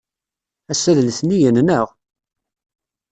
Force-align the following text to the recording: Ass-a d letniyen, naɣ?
Ass-a 0.71 0.91
d 0.97 0.99
letniyen, 1.07 1.57
naɣ? 1.61 1.87